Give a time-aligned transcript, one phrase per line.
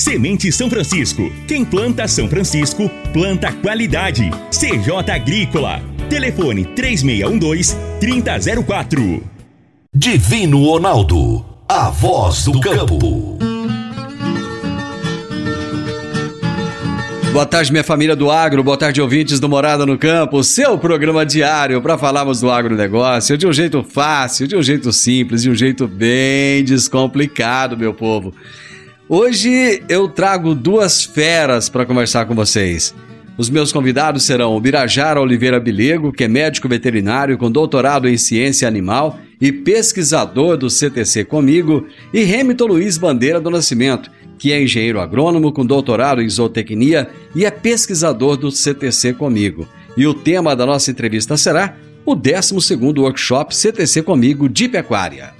[0.00, 1.30] Semente São Francisco.
[1.46, 4.30] Quem planta São Francisco, planta qualidade.
[4.50, 5.82] CJ Agrícola.
[6.08, 9.22] Telefone 3612-3004.
[9.94, 11.44] Divino Ronaldo.
[11.68, 13.38] A voz do campo.
[17.30, 18.64] Boa tarde, minha família do agro.
[18.64, 20.42] Boa tarde, ouvintes do Morada no Campo.
[20.42, 25.42] Seu programa diário para falarmos do agronegócio de um jeito fácil, de um jeito simples,
[25.42, 28.32] de um jeito bem descomplicado, meu povo.
[29.12, 32.94] Hoje eu trago duas feras para conversar com vocês.
[33.36, 38.16] Os meus convidados serão o Birajara Oliveira Bilego, que é médico veterinário com doutorado em
[38.16, 44.62] ciência animal e pesquisador do CTC Comigo, e Remito Luiz Bandeira do Nascimento, que é
[44.62, 49.66] engenheiro agrônomo com doutorado em zootecnia e é pesquisador do CTC Comigo.
[49.96, 51.74] E o tema da nossa entrevista será
[52.06, 55.39] o 12º Workshop CTC Comigo de Pecuária.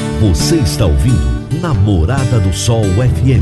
[0.21, 3.41] Você está ouvindo Namorada do Sol FM.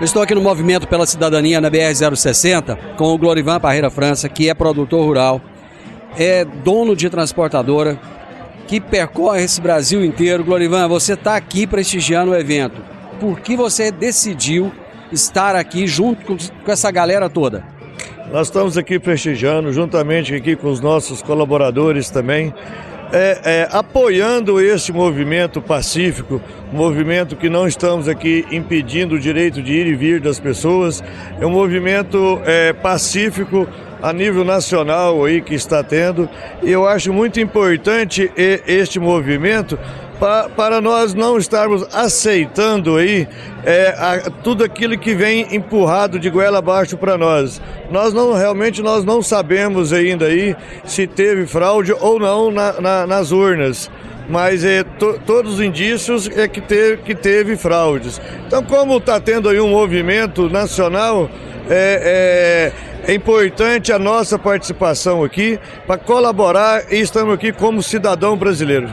[0.00, 4.54] estou aqui no Movimento pela Cidadania na BR-060 com o Glorivan Parreira França, que é
[4.54, 5.38] produtor rural,
[6.16, 8.00] é dono de transportadora,
[8.66, 10.42] que percorre esse Brasil inteiro.
[10.42, 12.80] Glorivan, você está aqui prestigiando o evento.
[13.20, 14.72] Por que você decidiu
[15.12, 17.77] estar aqui junto com essa galera toda?
[18.30, 22.52] Nós estamos aqui prestigiando, juntamente aqui com os nossos colaboradores também,
[23.10, 26.38] é, é, apoiando este movimento pacífico,
[26.70, 31.02] movimento que não estamos aqui impedindo o direito de ir e vir das pessoas,
[31.40, 33.66] é um movimento é, pacífico
[34.02, 36.28] a nível nacional aí que está tendo.
[36.62, 39.78] E eu acho muito importante este movimento
[40.18, 43.28] para nós não estarmos aceitando aí
[43.64, 47.60] é, a, tudo aquilo que vem empurrado de goela abaixo para nós.
[47.90, 53.06] Nós não realmente nós não sabemos ainda aí se teve fraude ou não na, na,
[53.06, 53.90] nas urnas
[54.28, 58.20] mas é, to, todos os indícios é que teve, que teve fraudes.
[58.46, 61.30] Então, como está tendo aí um movimento nacional,
[61.70, 62.72] é,
[63.06, 68.88] é, é, importante a nossa participação aqui para colaborar e estamos aqui como cidadão brasileiro.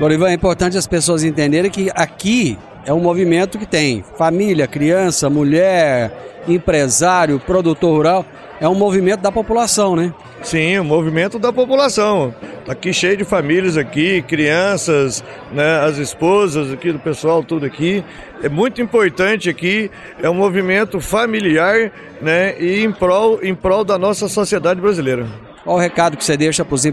[0.00, 2.56] Lorivan, é importante as pessoas entenderem que aqui
[2.86, 6.10] é um movimento que tem família, criança, mulher,
[6.48, 8.24] empresário, produtor rural.
[8.58, 10.10] É um movimento da população, né?
[10.42, 12.34] Sim, um movimento da população.
[12.66, 15.22] Aqui cheio de famílias aqui, crianças,
[15.52, 18.02] né, as esposas aqui do pessoal, tudo aqui.
[18.42, 19.90] É muito importante aqui,
[20.22, 25.26] é um movimento familiar, né, e em prol, em prol da nossa sociedade brasileira.
[25.64, 26.84] Qual o recado que você deixa para os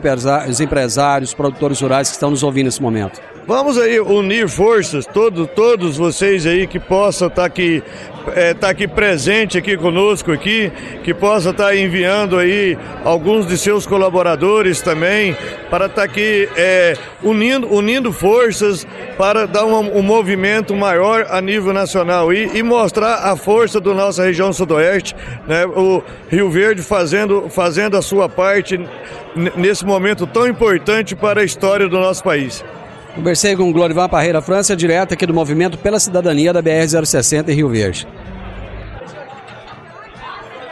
[0.60, 3.22] empresários, produtores rurais que estão nos ouvindo nesse momento?
[3.48, 7.82] Vamos aí unir forças, todo, todos vocês aí que possam estar tá aqui,
[8.36, 10.70] é, tá aqui presente aqui conosco aqui,
[11.02, 15.34] que possa estar tá enviando aí alguns de seus colaboradores também
[15.70, 18.86] para estar tá aqui é, unindo, unindo forças
[19.18, 23.94] para dar um, um, movimento maior a nível nacional e, e, mostrar a força da
[23.94, 25.16] nossa região sudoeste,
[25.48, 25.66] né?
[25.66, 28.57] O Rio Verde fazendo, fazendo a sua parte
[29.56, 32.64] nesse momento tão importante para a história do nosso país.
[33.16, 37.54] Conversei com o Glorivan Parreira França, direto aqui do Movimento pela Cidadania da BR-060 em
[37.54, 38.08] Rio Verde.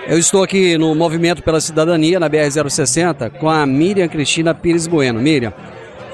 [0.08, 5.20] Eu estou aqui no Movimento pela Cidadania na BR-060 com a Miriam Cristina Pires Bueno.
[5.20, 5.52] Miriam,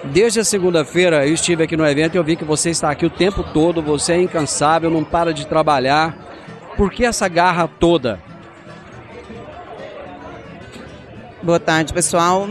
[0.05, 3.05] desde a segunda-feira eu estive aqui no evento e eu vi que você está aqui
[3.05, 6.15] o tempo todo, você é incansável, não para de trabalhar.
[6.77, 8.17] Por que essa garra toda?
[11.43, 12.47] Boa tarde, pessoal.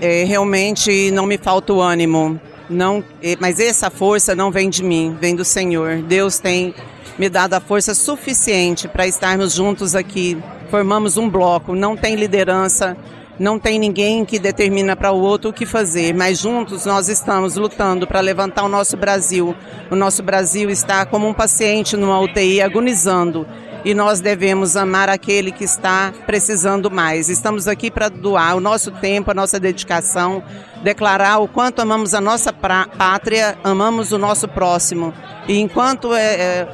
[0.00, 3.04] É, realmente não me falta o ânimo não,
[3.38, 6.02] mas essa força não vem de mim, vem do Senhor.
[6.02, 6.74] Deus tem
[7.16, 10.36] me dado a força suficiente para estarmos juntos aqui.
[10.70, 12.96] Formamos um bloco, não tem liderança,
[13.38, 17.54] não tem ninguém que determina para o outro o que fazer, mas juntos nós estamos
[17.54, 19.54] lutando para levantar o nosso Brasil.
[19.88, 23.46] O nosso Brasil está como um paciente numa UTI agonizando
[23.84, 27.28] e nós devemos amar aquele que está precisando mais.
[27.28, 30.42] Estamos aqui para doar o nosso tempo, a nossa dedicação,
[30.82, 35.12] declarar o quanto amamos a nossa pátria, amamos o nosso próximo.
[35.48, 36.68] E enquanto é, é,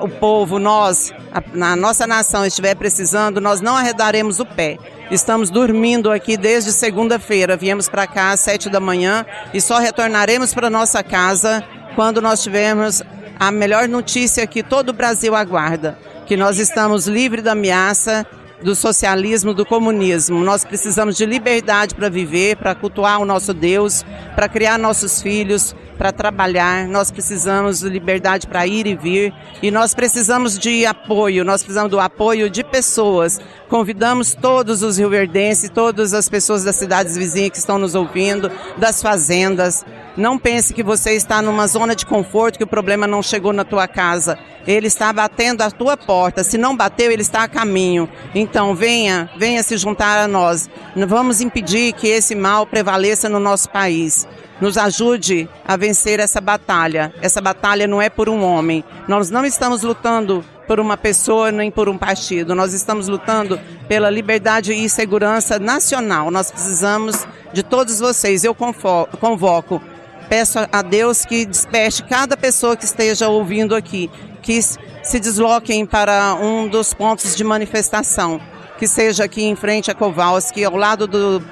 [0.00, 4.78] o povo, nós, a, na nossa nação estiver precisando, nós não arredaremos o pé.
[5.10, 7.56] Estamos dormindo aqui desde segunda-feira.
[7.56, 11.64] Viemos para cá às sete da manhã e só retornaremos para nossa casa
[11.96, 13.02] quando nós tivermos
[13.38, 15.98] a melhor notícia que todo o Brasil aguarda,
[16.30, 18.24] que nós estamos livres da ameaça
[18.62, 20.44] do socialismo, do comunismo.
[20.44, 24.04] Nós precisamos de liberdade para viver, para cultuar o nosso Deus,
[24.36, 29.72] para criar nossos filhos, para trabalhar, nós precisamos de liberdade para ir e vir e
[29.72, 33.40] nós precisamos de apoio, nós precisamos do apoio de pessoas.
[33.68, 39.02] Convidamos todos os rioverdenses, todas as pessoas das cidades vizinhas que estão nos ouvindo, das
[39.02, 39.84] fazendas.
[40.20, 43.64] Não pense que você está numa zona de conforto, que o problema não chegou na
[43.64, 44.38] tua casa.
[44.66, 46.44] Ele está batendo a tua porta.
[46.44, 48.06] Se não bateu, ele está a caminho.
[48.34, 50.68] Então, venha, venha se juntar a nós.
[50.94, 54.28] Vamos impedir que esse mal prevaleça no nosso país
[54.60, 57.14] nos ajude a vencer essa batalha.
[57.22, 58.84] Essa batalha não é por um homem.
[59.08, 62.54] Nós não estamos lutando por uma pessoa nem por um partido.
[62.54, 63.58] Nós estamos lutando
[63.88, 66.30] pela liberdade e segurança nacional.
[66.30, 68.44] Nós precisamos de todos vocês.
[68.44, 69.80] Eu convoco,
[70.30, 74.08] peço a Deus que desperte cada pessoa que esteja ouvindo aqui,
[74.40, 78.40] que se desloquem para um dos pontos de manifestação,
[78.78, 81.42] que seja aqui em frente a Kowalski, ao lado do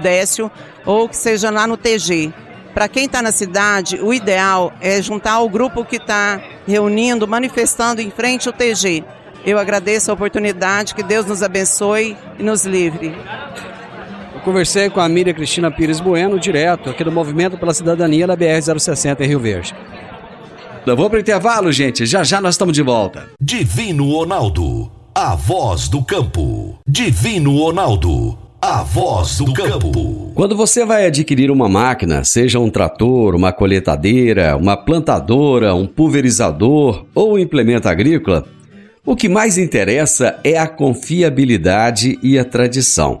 [0.00, 0.48] Décio,
[0.86, 2.32] ou que seja lá no TG.
[2.72, 8.00] Para quem está na cidade, o ideal é juntar o grupo que está reunindo, manifestando
[8.00, 9.02] em frente ao TG.
[9.44, 13.16] Eu agradeço a oportunidade, que Deus nos abençoe e nos livre.
[14.38, 18.36] Eu conversei com a Miriam Cristina Pires Bueno, direto aqui do Movimento pela Cidadania da
[18.36, 19.74] BR-060 em Rio Verde.
[20.86, 22.06] Eu vou para o intervalo, gente.
[22.06, 23.26] Já já nós estamos de volta.
[23.42, 26.78] Divino Ronaldo, a voz do campo.
[26.86, 30.32] Divino Ronaldo a voz do campo.
[30.34, 37.06] Quando você vai adquirir uma máquina, seja um trator, uma colheitadeira, uma plantadora, um pulverizador
[37.14, 38.44] ou um implemento agrícola,
[39.06, 43.20] o que mais interessa é a confiabilidade e a tradição,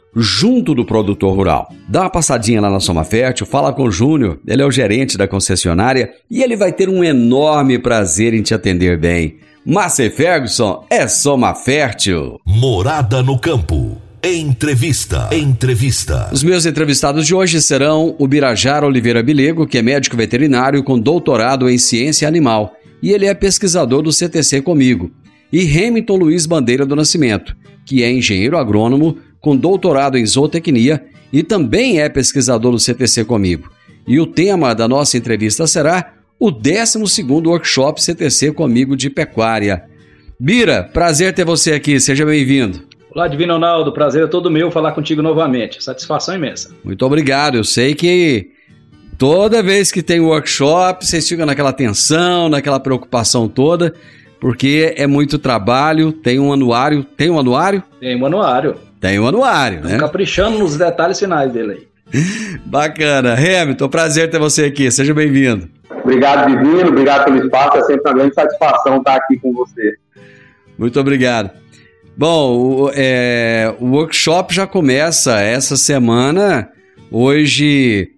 [0.15, 1.73] junto do produtor rural.
[1.87, 5.17] Dá uma passadinha lá na Soma Fértil, fala com o Júnior, ele é o gerente
[5.17, 9.37] da concessionária e ele vai ter um enorme prazer em te atender bem.
[9.65, 12.39] Márcia Ferguson é Soma Fértil.
[12.45, 13.97] Morada no campo.
[14.23, 15.29] Entrevista.
[15.31, 16.29] Entrevista.
[16.31, 20.99] Os meus entrevistados de hoje serão o Birajara Oliveira Bilego, que é médico veterinário com
[20.99, 25.11] doutorado em ciência animal, e ele é pesquisador do CTC comigo,
[25.51, 31.41] e Hamilton Luiz Bandeira do Nascimento, que é engenheiro agrônomo com doutorado em zootecnia e
[31.43, 33.69] também é pesquisador do CTC comigo.
[34.07, 39.83] E o tema da nossa entrevista será o 12º Workshop CTC comigo de pecuária.
[40.39, 42.81] Bira, prazer ter você aqui, seja bem-vindo.
[43.13, 45.83] Olá, Divino Ronaldo, prazer é todo meu falar contigo novamente.
[45.83, 46.73] Satisfação imensa.
[46.83, 47.55] Muito obrigado.
[47.57, 48.51] Eu sei que
[49.17, 53.93] toda vez que tem workshop, vocês ficam naquela tensão, naquela preocupação toda,
[54.39, 57.03] porque é muito trabalho, tem um anuário.
[57.03, 57.83] Tem um anuário?
[57.99, 58.75] Tem um anuário.
[59.01, 59.97] Tem um anuário, né?
[59.97, 62.21] Caprichando nos detalhes finais dele aí.
[62.63, 63.33] Bacana.
[63.33, 64.91] Hamilton, prazer ter você aqui.
[64.91, 65.67] Seja bem-vindo.
[66.03, 66.89] Obrigado, Divino.
[66.89, 67.77] Obrigado pelo espaço.
[67.77, 69.95] É sempre uma grande satisfação estar aqui com você.
[70.77, 71.49] Muito obrigado.
[72.15, 76.69] Bom, o, é, o workshop já começa essa semana.
[77.09, 78.11] Hoje,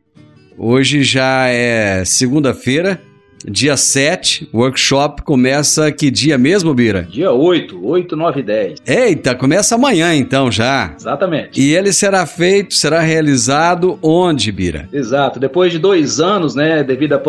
[0.58, 3.00] hoje já é segunda-feira,
[3.48, 4.50] dia 7.
[4.52, 7.04] O workshop começa que dia mesmo, Bira?
[7.04, 8.80] Dia 8, 8, 9 e 10.
[8.86, 10.94] Eita, começa amanhã então já.
[10.96, 11.60] Exatamente.
[11.60, 14.88] E ele será feito, será realizado onde, Bira?
[14.92, 15.40] Exato.
[15.40, 17.22] Depois de dois anos, né, devido à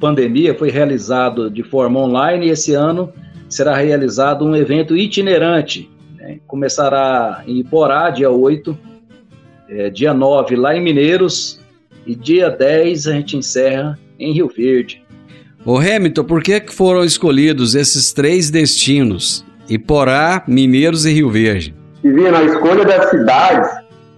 [0.00, 3.12] pandemia, foi realizado de forma online e esse ano
[3.48, 5.90] será realizado um evento itinerante
[6.22, 6.38] né?
[6.46, 8.78] Começará em Iporá, dia 8,
[9.68, 11.60] é, dia 9 lá em Mineiros
[12.06, 15.01] e dia 10 a gente encerra em Rio Verde.
[15.64, 19.46] Ô Hamilton, por que foram escolhidos esses três destinos?
[19.68, 21.72] Iporá, Mineiros e Rio Verde.
[22.02, 23.70] Divina, a escolha das cidades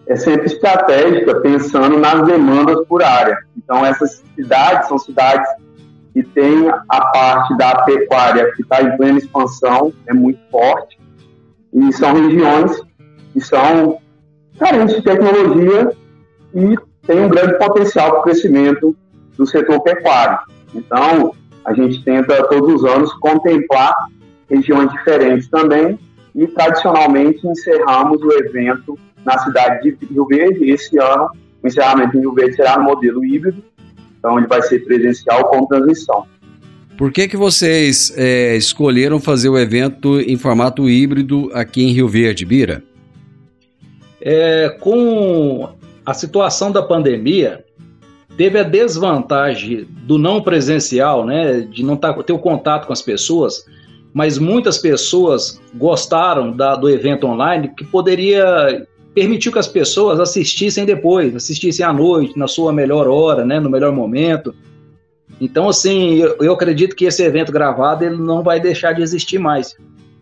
[0.06, 3.36] é sempre estratégica, pensando nas demandas por área.
[3.58, 5.46] Então, essas cidades são cidades
[6.14, 10.98] que têm a parte da pecuária que está em plena expansão, é muito forte,
[11.74, 12.72] e são regiões
[13.34, 13.98] que são
[14.58, 15.92] carentes de tecnologia
[16.54, 16.74] e
[17.06, 18.96] têm um grande potencial para o crescimento
[19.36, 20.38] do setor pecuário.
[20.75, 23.95] Então, a gente tenta todos os anos contemplar
[24.50, 25.99] regiões diferentes também
[26.35, 30.71] e tradicionalmente encerramos o evento na cidade de Rio Verde.
[30.71, 31.31] Esse ano,
[31.62, 33.62] o encerramento em Rio Verde será no modelo híbrido,
[34.19, 36.26] então ele vai ser presencial com transmissão.
[36.99, 42.09] Por que, que vocês é, escolheram fazer o evento em formato híbrido aqui em Rio
[42.09, 42.85] Verde, Bira?
[44.21, 45.69] É, com
[46.07, 47.63] a situação da pandemia,
[48.37, 53.03] teve a desvantagem do não presencial, né, de não tá, ter o contato com as
[53.03, 53.64] pessoas,
[54.12, 60.85] mas muitas pessoas gostaram da, do evento online que poderia permitir que as pessoas assistissem
[60.85, 64.55] depois, assistissem à noite, na sua melhor hora, né, no melhor momento.
[65.41, 69.38] Então, assim, eu, eu acredito que esse evento gravado ele não vai deixar de existir
[69.38, 69.76] mais,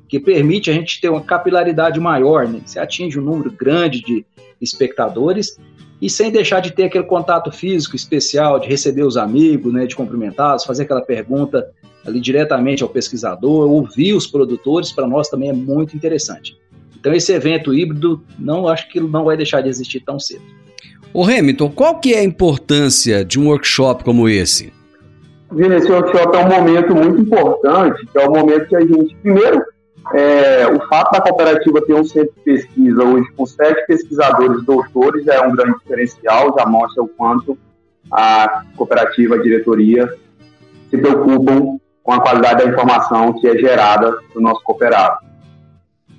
[0.08, 2.60] que permite a gente ter uma capilaridade maior, né?
[2.64, 4.26] Você atinge um número grande de
[4.60, 5.58] espectadores
[6.02, 9.94] e sem deixar de ter aquele contato físico especial, de receber os amigos, né, de
[9.94, 11.70] cumprimentá-los, fazer aquela pergunta
[12.04, 16.58] ali diretamente ao pesquisador, ouvir os produtores, para nós também é muito interessante.
[16.98, 20.42] Então esse evento híbrido, não acho que não vai deixar de existir tão cedo.
[21.14, 24.72] O Hamilton, qual que é a importância de um workshop como esse?
[25.52, 29.14] Vini, esse workshop é um momento muito importante, que é o momento que a gente,
[29.22, 29.62] primeiro,
[30.14, 35.26] é, o fato da cooperativa ter um centro de pesquisa hoje com sete pesquisadores doutores
[35.28, 37.56] é um grande diferencial, já mostra o quanto
[38.10, 40.12] a cooperativa, a diretoria,
[40.90, 45.18] se preocupam com a qualidade da informação que é gerada do nosso cooperado.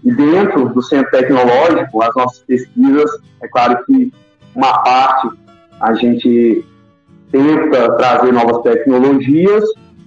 [0.04, 3.12] E dentro do centro tecnológico, as nossas pesquisas,
[3.42, 4.12] é claro que
[4.56, 5.30] uma parte
[5.80, 6.66] a gente
[7.32, 9.64] tenta trazer novas tecnologias,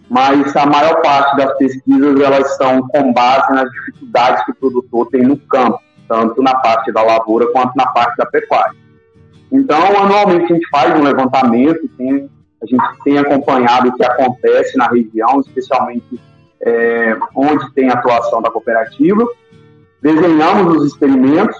[0.08, 5.08] mas a maior parte das pesquisas elas são com base nas dificuldades que o produtor
[5.08, 8.75] tem no campo, tanto na parte da lavoura quanto na parte da pecuária.
[9.50, 12.30] Então, anualmente a gente faz um levantamento, tem,
[12.62, 16.20] a gente tem acompanhado o que acontece na região, especialmente
[16.60, 19.25] é, onde tem atuação da cooperativa,
[20.02, 21.56] desenhamos os experimentos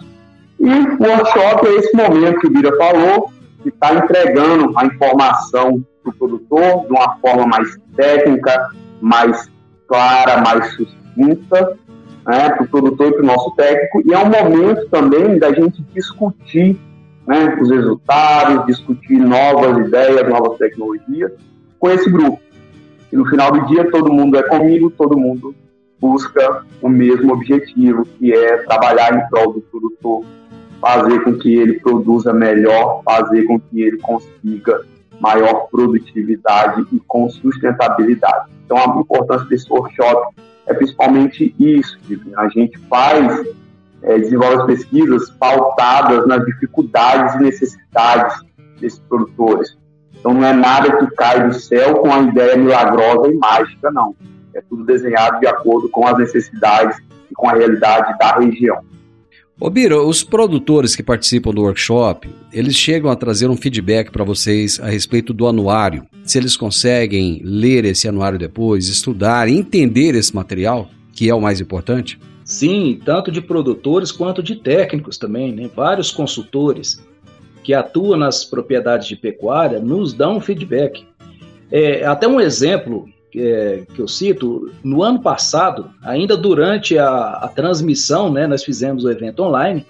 [0.59, 3.31] e o workshop é esse momento que o Bira falou,
[3.63, 8.71] que está entregando a informação para o produtor de uma forma mais técnica,
[9.01, 9.51] mais
[9.89, 11.77] clara, mais sucinta,
[12.27, 14.03] né, para o produtor e para o nosso técnico.
[14.05, 16.79] E é um momento também da gente discutir
[17.27, 21.33] né, os resultados, discutir novas ideias, novas tecnologias
[21.79, 22.41] com esse grupo.
[23.13, 25.55] E no final do dia, todo mundo é comigo, todo mundo
[26.01, 30.25] busca o mesmo objetivo, que é trabalhar em prol do produtor
[30.81, 34.83] fazer com que ele produza melhor, fazer com que ele consiga
[35.21, 38.51] maior produtividade e com sustentabilidade.
[38.65, 40.35] Então, a importância desse workshop
[40.67, 41.99] é principalmente isso.
[42.37, 43.47] A gente faz,
[44.03, 48.41] é, desenvolve as pesquisas pautadas nas dificuldades e necessidades
[48.81, 49.77] desses produtores.
[50.19, 54.15] Então, não é nada que cai do céu com a ideia milagrosa e mágica, não.
[54.55, 56.99] É tudo desenhado de acordo com as necessidades
[57.31, 58.83] e com a realidade da região.
[59.59, 64.23] Ô Biro, os produtores que participam do workshop, eles chegam a trazer um feedback para
[64.23, 66.07] vocês a respeito do anuário.
[66.25, 71.59] Se eles conseguem ler esse anuário depois, estudar, entender esse material, que é o mais
[71.59, 72.19] importante?
[72.45, 75.71] Sim, tanto de produtores quanto de técnicos também, né?
[75.75, 77.03] Vários consultores
[77.65, 81.07] que atuam nas propriedades de pecuária nos dão feedback.
[81.73, 87.09] É, até um exemplo é, que eu cito, no ano passado, ainda durante a,
[87.43, 89.85] a transmissão, né, nós fizemos o evento online,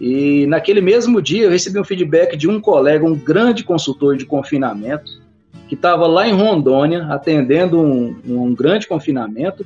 [0.00, 4.26] e naquele mesmo dia eu recebi um feedback de um colega, um grande consultor de
[4.26, 5.22] confinamento,
[5.68, 9.64] que estava lá em Rondônia atendendo um, um grande confinamento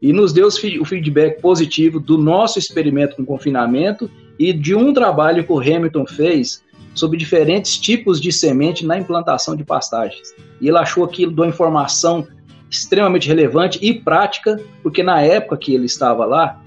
[0.00, 5.44] e nos deu o feedback positivo do nosso experimento com confinamento e de um trabalho
[5.44, 6.62] que o Hamilton fez
[6.94, 10.34] sobre diferentes tipos de semente na implantação de pastagens.
[10.60, 12.26] E ele achou aquilo de uma informação
[12.72, 16.58] extremamente relevante e prática, porque na época que ele estava lá,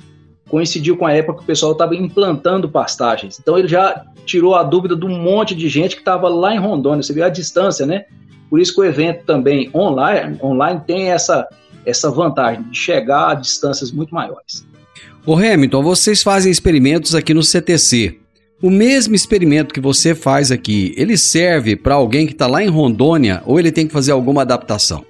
[0.47, 3.39] coincidiu com a época que o pessoal estava implantando pastagens.
[3.39, 6.59] Então ele já tirou a dúvida de um monte de gente que estava lá em
[6.59, 8.05] Rondônia, você vê a distância, né?
[8.50, 11.47] Por isso que o evento também online, online tem essa,
[11.83, 14.65] essa vantagem de chegar a distâncias muito maiores.
[15.25, 18.19] O Hamilton, vocês fazem experimentos aqui no CTC.
[18.62, 22.69] O mesmo experimento que você faz aqui, ele serve para alguém que está lá em
[22.69, 25.03] Rondônia ou ele tem que fazer alguma adaptação?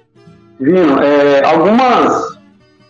[0.58, 2.38] Vino, é, algumas,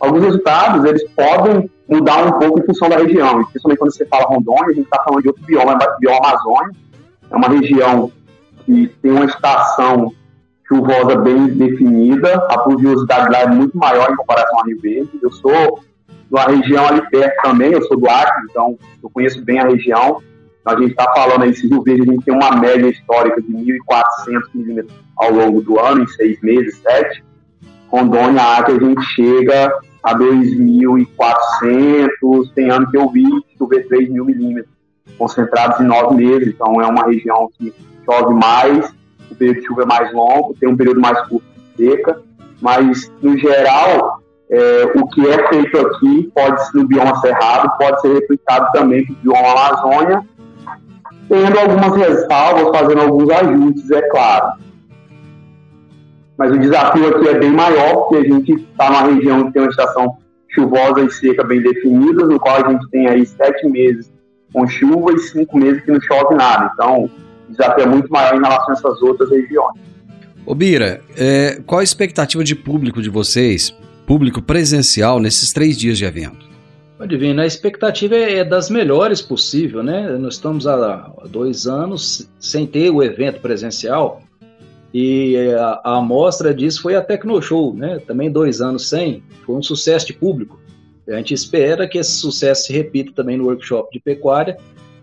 [0.01, 4.25] alguns resultados eles podem mudar um pouco em função da região, principalmente quando você fala
[4.27, 6.71] Rondônia, a gente está falando de outro bioma, bioma Amazônia,
[7.31, 8.11] é uma região
[8.65, 10.13] que tem uma estação
[10.69, 15.11] chuvosa bem definida, a pluviosidade lá é muito maior em comparação a Rio Verde.
[15.23, 15.81] Eu sou
[16.31, 20.21] numa região ali perto também, eu sou do Acre, então eu conheço bem a região.
[20.65, 23.49] A gente está falando aí, se Rio Verde, a gente tem uma média histórica de
[23.49, 27.25] 1.400 milímetros ao longo do ano, em seis meses, sete.
[27.89, 33.27] Rondônia, Acre, a gente chega a 2.400, tem ano que eu vi
[33.59, 34.73] chover 3 mil milímetros,
[35.19, 37.75] concentrados em nove meses, então é uma região que
[38.05, 38.95] chove mais,
[39.31, 41.45] o período de chuva é mais longo, tem um período mais curto
[41.77, 42.23] de seca,
[42.61, 48.01] mas, no geral, é, o que é feito aqui pode ser no bioma cerrado, pode
[48.01, 50.23] ser replicado também para o bioma Amazônia,
[51.29, 54.53] tendo algumas ressalvas, fazendo alguns ajustes, é claro.
[56.39, 59.63] Mas o desafio aqui é bem maior, porque a gente está numa região que tem
[59.63, 64.11] uma estação chuvosa e seca bem definida, no qual a gente tem aí sete meses
[64.53, 66.71] com chuva e cinco meses que não chove nada.
[66.75, 67.11] Então, o
[67.51, 69.81] desafio é muito maior em relação a essas outras regiões.
[70.45, 73.75] Ô Bira, é, qual a expectativa de público de vocês,
[74.07, 76.47] público presencial, nesses três dias de evento?
[77.07, 80.17] Divino, a expectativa é, é das melhores possível, né?
[80.19, 84.23] Nós estamos há dois anos sem ter o evento presencial
[84.99, 87.99] e a, a amostra disso foi a Tecnoshow, né?
[88.07, 90.59] Também dois anos sem, foi um sucesso de público.
[91.07, 94.57] A gente espera que esse sucesso se repita também no workshop de pecuária,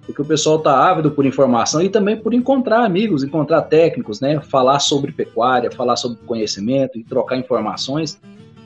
[0.03, 4.41] porque o pessoal está ávido por informação e também por encontrar amigos, encontrar técnicos, né?
[4.41, 8.19] Falar sobre pecuária, falar sobre conhecimento e trocar informações.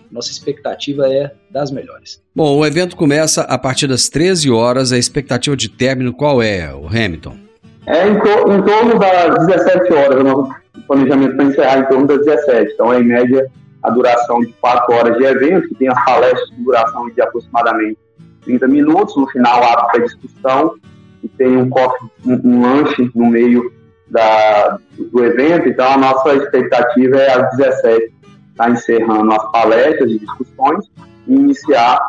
[0.10, 2.24] Nossa expectativa é das melhores.
[2.34, 4.94] Bom, o evento começa a partir das 13 horas.
[4.94, 7.47] A expectativa de término qual é, o Hamilton?
[7.88, 10.24] É em, to em torno das 17 horas.
[10.24, 12.74] Nosso planejamento para encerrar em torno das 17.
[12.74, 13.50] Então, é em média
[13.82, 17.98] a duração de 4 horas de evento, que tem as palestras de duração de aproximadamente
[18.44, 19.16] 30 minutos.
[19.16, 20.76] No final, abre para discussão
[21.24, 23.72] e tem um, coffee, um, um lanche no meio
[24.10, 25.70] da, do evento.
[25.70, 30.86] Então, a nossa expectativa é às 17 estar tá encerrando as palestras e discussões
[31.26, 32.00] e iniciar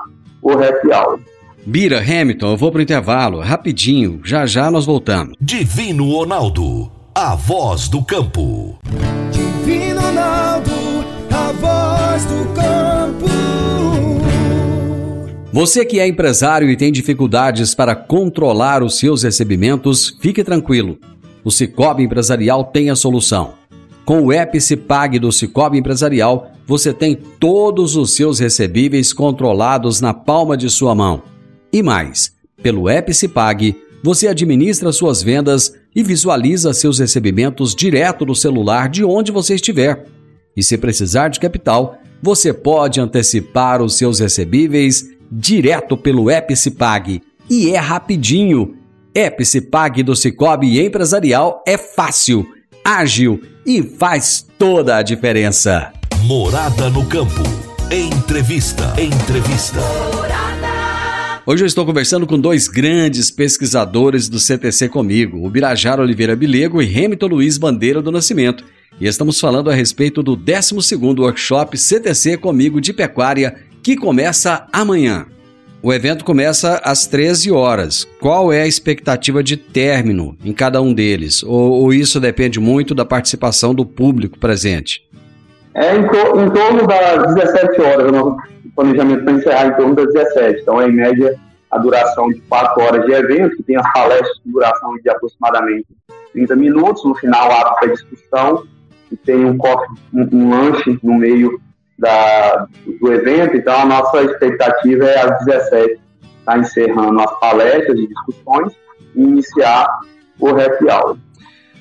[0.42, 1.20] o happy hour.
[1.66, 5.34] Bira, Hamilton, eu vou pro intervalo, rapidinho, já já nós voltamos.
[5.40, 8.78] Divino Ronaldo, a voz do campo.
[9.30, 10.70] Divino Ronaldo,
[11.30, 13.28] a voz do campo.
[15.52, 20.98] Você que é empresário e tem dificuldades para controlar os seus recebimentos, fique tranquilo.
[21.44, 23.54] O Cicobi Empresarial tem a solução.
[24.04, 30.14] Com o app Cipag do Cicobi Empresarial, você tem todos os seus recebíveis controlados na
[30.14, 31.22] palma de sua mão.
[31.78, 33.12] E mais, pelo app
[34.02, 40.04] você administra suas vendas e visualiza seus recebimentos direto no celular de onde você estiver.
[40.56, 46.52] E se precisar de capital, você pode antecipar os seus recebíveis direto pelo app.
[47.48, 48.74] E é rapidinho.
[49.14, 52.44] App do Cicobi Empresarial é fácil,
[52.84, 55.92] ágil e faz toda a diferença.
[56.24, 57.42] Morada no campo.
[57.88, 59.00] Entrevista.
[59.00, 59.78] Entrevista.
[61.50, 66.82] Hoje eu estou conversando com dois grandes pesquisadores do CTC comigo, o Birajara Oliveira Bilego
[66.82, 68.66] e Hamilton Luiz Bandeira do Nascimento.
[69.00, 75.24] E estamos falando a respeito do 12º Workshop CTC comigo de Pecuária, que começa amanhã.
[75.82, 78.06] O evento começa às 13 horas.
[78.20, 81.42] Qual é a expectativa de término em cada um deles?
[81.42, 85.00] Ou, ou isso depende muito da participação do público presente?
[85.74, 88.12] É em, to em torno das 17 horas.
[88.12, 88.36] Nosso
[88.78, 90.62] planejamento para encerrar em torno das 17.
[90.62, 91.36] Então, é em média
[91.68, 95.86] a duração de 4 horas de evento, que tem as palestras de duração de aproximadamente
[96.32, 97.04] 30 minutos.
[97.04, 98.64] No final, abre para discussão
[99.10, 101.60] e tem um, coffee, um, um lanche no meio
[101.98, 102.68] da,
[103.00, 103.56] do evento.
[103.56, 106.00] Então, a nossa expectativa é às 17 estar
[106.44, 108.72] tá encerrando as palestras e discussões
[109.16, 109.88] e iniciar
[110.38, 111.18] o happy hour.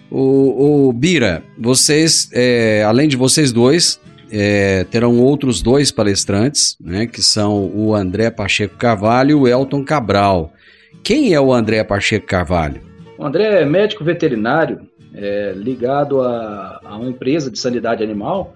[0.09, 3.99] O, o Bira, vocês, é, além de vocês dois,
[4.31, 9.83] é, terão outros dois palestrantes, né, que são o André Pacheco Carvalho e o Elton
[9.83, 10.53] Cabral.
[11.03, 12.81] Quem é o André Pacheco Carvalho?
[13.17, 14.81] O André é médico veterinário
[15.13, 18.55] é, ligado a, a, uma empresa de sanidade animal,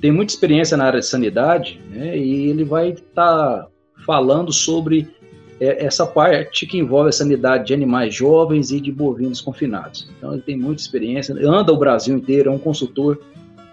[0.00, 3.66] tem muita experiência na área de sanidade né, e ele vai estar tá
[4.04, 5.08] falando sobre
[5.62, 10.10] é essa parte que envolve a sanidade de animais jovens e de bovinos confinados.
[10.18, 13.22] Então ele tem muita experiência, anda o Brasil inteiro, é um consultor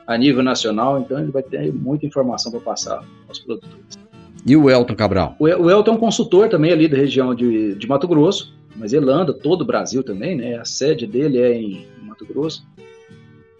[0.10, 4.00] a nível nacional, então ele vai ter muita informação para passar aos produtores.
[4.44, 5.36] E o Elton Cabral?
[5.38, 9.08] O, Elton é um consultor também ali da região de, de Mato Grosso, mas ele
[9.08, 10.58] anda todo o Brasil também, né?
[10.58, 12.66] A sede dele é em Mato Grosso.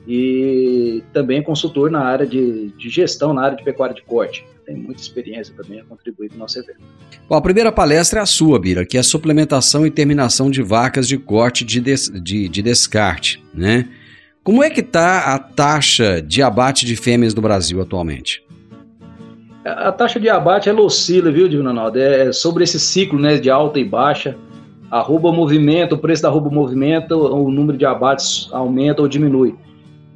[0.08, 4.44] E também é consultor na área de, de gestão, na área de pecuária de corte
[4.70, 6.80] tem muita experiência também a contribuir para o nosso evento.
[7.28, 10.62] Bom, a primeira palestra é a sua, Bira, que é a suplementação e terminação de
[10.62, 13.90] vacas de corte de, des, de, de descarte, né?
[14.44, 18.44] Como é que está a taxa de abate de fêmeas no Brasil atualmente?
[19.66, 22.00] A taxa de abate ela oscila, viu, Divino Ronaldo?
[22.00, 24.38] É sobre esse ciclo né, de alta e baixa.
[24.90, 29.56] Arroba movimento, o preço da arroba movimento, o número de abates aumenta ou diminui.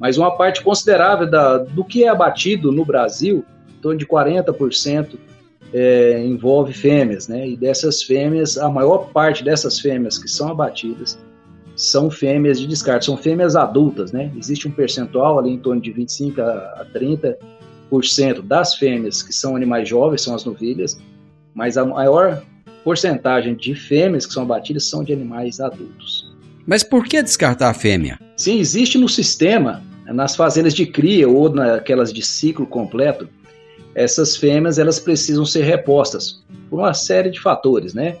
[0.00, 5.16] Mas uma parte considerável da, do que é abatido no Brasil, em torno de 40%,
[5.72, 7.46] é, envolve fêmeas, né?
[7.46, 11.18] E dessas fêmeas, a maior parte dessas fêmeas que são abatidas
[11.76, 14.30] são fêmeas de descarte, são fêmeas adultas, né?
[14.36, 19.88] Existe um percentual ali em torno de 25 a 30% das fêmeas que são animais
[19.88, 20.98] jovens, são as novilhas,
[21.54, 22.42] mas a maior
[22.84, 26.32] porcentagem de fêmeas que são abatidas são de animais adultos.
[26.66, 28.18] Mas por que descartar a fêmea?
[28.36, 33.28] Sim, existe no sistema, nas fazendas de cria ou naquelas de ciclo completo,
[33.94, 38.16] essas fêmeas elas precisam ser repostas por uma série de fatores, né?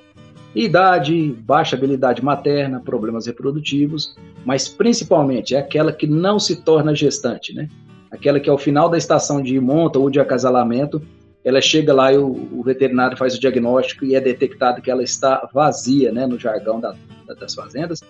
[0.54, 7.52] Idade, baixa habilidade materna, problemas reprodutivos, mas principalmente é aquela que não se torna gestante,
[7.52, 7.68] né?
[8.10, 11.02] Aquela que ao final da estação de monta ou de acasalamento,
[11.44, 15.02] ela chega lá e o, o veterinário faz o diagnóstico e é detectado que ela
[15.02, 16.94] está vazia, né, no jargão da,
[17.38, 18.00] das fazendas.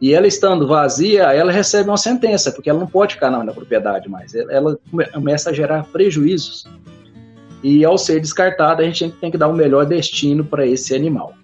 [0.00, 3.52] E ela estando vazia, ela recebe uma sentença, porque ela não pode ficar na, na
[3.52, 4.34] propriedade mais.
[4.34, 4.78] Ela, ela
[5.12, 6.64] começa a gerar prejuízos.
[7.62, 11.34] E ao ser descartada, a gente tem que dar o melhor destino para esse animal.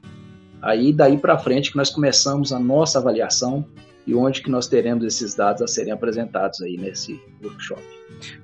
[0.66, 3.64] Aí daí para frente que nós começamos a nossa avaliação
[4.04, 7.80] e onde que nós teremos esses dados a serem apresentados aí nesse workshop.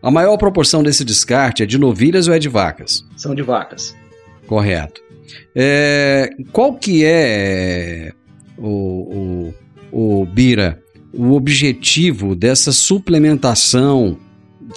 [0.00, 3.04] A maior proporção desse descarte é de novilhas ou é de vacas?
[3.16, 3.96] São de vacas.
[4.46, 5.02] Correto.
[5.52, 8.12] É, qual que é
[8.56, 9.52] o,
[9.90, 10.80] o, o Bira,
[11.12, 14.16] o objetivo dessa suplementação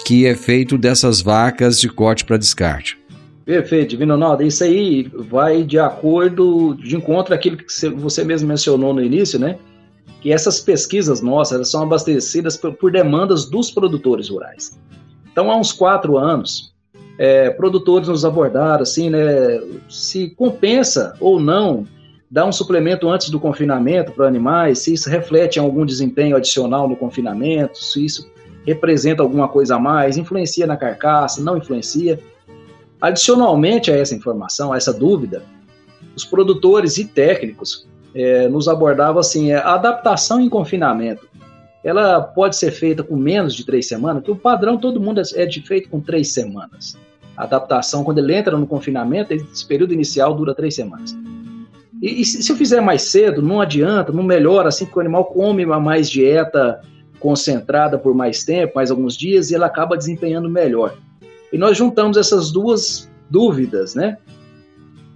[0.04, 2.95] que é feito dessas vacas de corte para descarte?
[3.46, 4.42] Perfeito, Divino Ronaldo.
[4.42, 9.56] Isso aí vai de acordo, de encontro àquilo que você mesmo mencionou no início, né?
[10.20, 14.76] Que essas pesquisas nossas são abastecidas por, por demandas dos produtores rurais.
[15.30, 16.74] Então, há uns quatro anos,
[17.18, 19.60] é, produtores nos abordaram assim, né?
[19.88, 21.86] Se compensa ou não
[22.28, 26.88] dar um suplemento antes do confinamento para animais, se isso reflete em algum desempenho adicional
[26.88, 28.28] no confinamento, se isso
[28.66, 32.18] representa alguma coisa a mais, influencia na carcaça, não influencia.
[33.00, 35.42] Adicionalmente a essa informação, a essa dúvida,
[36.16, 41.28] os produtores e técnicos é, nos abordavam assim: é, a adaptação em confinamento
[41.86, 45.46] ela pode ser feita com menos de três semanas, porque o padrão todo mundo é
[45.46, 46.98] de feito com três semanas.
[47.36, 51.16] A adaptação, quando ele entra no confinamento, esse período inicial dura três semanas.
[52.02, 55.26] E, e se eu fizer mais cedo, não adianta, não melhora, assim que o animal
[55.26, 56.80] come mais dieta
[57.20, 60.96] concentrada por mais tempo, mais alguns dias, e ela acaba desempenhando melhor.
[61.52, 64.18] E nós juntamos essas duas dúvidas, né?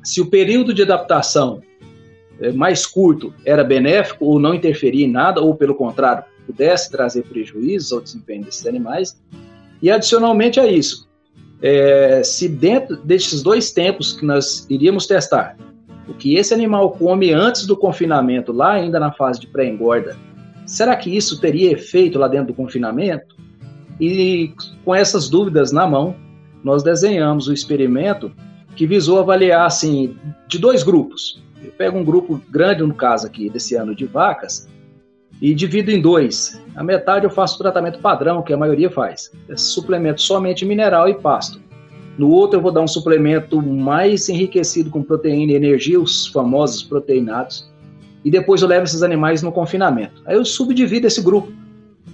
[0.02, 1.62] Se o período de adaptação
[2.40, 7.22] é, mais curto era benéfico ou não interferia em nada, ou pelo contrário, pudesse trazer
[7.24, 9.20] prejuízos ao desempenho desses animais.
[9.82, 11.08] E adicionalmente a isso,
[11.62, 15.56] é, se dentro desses dois tempos que nós iríamos testar,
[16.08, 20.16] o que esse animal come antes do confinamento, lá ainda na fase de pré-engorda,
[20.66, 23.36] será que isso teria efeito lá dentro do confinamento?
[24.00, 24.52] E
[24.84, 26.16] com essas dúvidas na mão,
[26.64, 28.32] nós desenhamos o experimento
[28.74, 30.16] que visou avaliar assim
[30.48, 31.42] de dois grupos.
[31.62, 34.68] Eu pego um grupo grande no caso aqui desse ano de vacas
[35.40, 36.60] e divido em dois.
[36.74, 39.30] A metade eu faço o tratamento padrão, que a maioria faz.
[39.48, 41.60] É suplemento somente mineral e pasto.
[42.16, 46.82] No outro eu vou dar um suplemento mais enriquecido com proteína e energia, os famosos
[46.82, 47.70] proteinados.
[48.24, 50.22] E depois eu levo esses animais no confinamento.
[50.26, 51.50] Aí eu subdivido esse grupo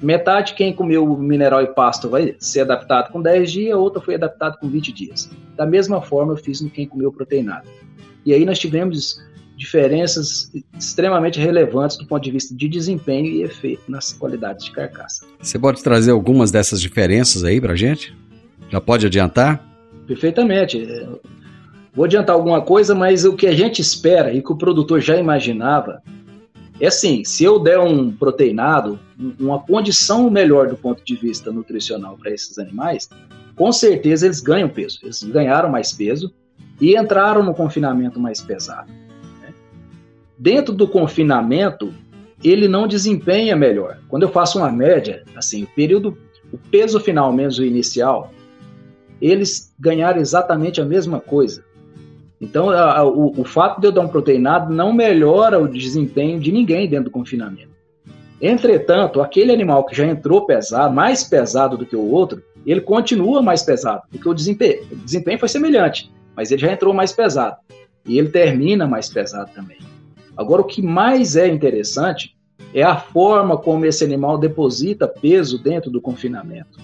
[0.03, 4.15] Metade quem comeu mineral e pasto vai ser adaptado com 10 dias, a outra foi
[4.15, 5.31] adaptada com 20 dias.
[5.57, 7.69] Da mesma forma eu fiz no quem comeu proteinado.
[8.25, 9.19] E aí nós tivemos
[9.57, 15.25] diferenças extremamente relevantes do ponto de vista de desempenho e efeito nas qualidades de carcaça.
[15.41, 18.15] Você pode trazer algumas dessas diferenças aí para gente?
[18.69, 19.65] Já pode adiantar?
[20.07, 20.87] Perfeitamente.
[21.95, 25.17] Vou adiantar alguma coisa, mas o que a gente espera e que o produtor já
[25.17, 26.03] imaginava
[26.81, 28.99] é assim, se eu der um proteinado,
[29.41, 33.09] uma condição melhor do ponto de vista nutricional para esses animais,
[33.55, 34.99] com certeza eles ganham peso.
[35.03, 36.33] Eles ganharam mais peso
[36.81, 38.93] e entraram no confinamento mais pesado.
[39.41, 39.55] Né?
[40.39, 41.95] Dentro do confinamento,
[42.45, 43.99] ele não desempenha melhor.
[44.09, 46.19] Quando eu faço uma média, assim, o período,
[46.53, 48.31] o peso final menos o inicial,
[49.21, 51.65] eles ganharam exatamente a mesma coisa.
[52.41, 56.39] Então, a, a, o, o, fato de eu dar um proteinado não melhora o desempenho
[56.39, 57.71] de ninguém dentro do confinamento.
[58.41, 63.41] Entretanto, aquele animal que já entrou pesado, mais pesado do que o outro, ele continua
[63.41, 67.57] mais pesado, porque o desempenho, o desempenho foi semelhante, mas ele já entrou mais pesado.
[68.05, 69.79] E ele termina mais pesado também.
[70.37, 72.37] Agora, o que mais é interessante
[72.75, 76.79] é a forma como esse animal deposita peso dentro do confinamento.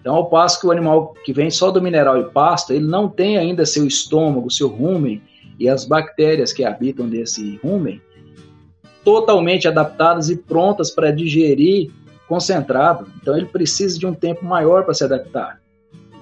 [0.00, 3.08] Então, ao passo que o animal que vem só do mineral e pasto, ele não
[3.08, 5.22] tem ainda seu estômago, seu rumen
[5.58, 8.00] e as bactérias que habitam desse rumen
[9.04, 11.90] totalmente adaptadas e prontas para digerir
[12.28, 13.06] concentrado.
[13.20, 15.60] Então, ele precisa de um tempo maior para se adaptar.